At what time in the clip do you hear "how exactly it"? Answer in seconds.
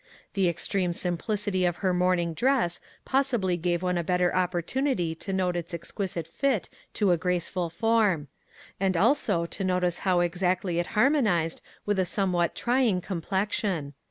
9.99-10.87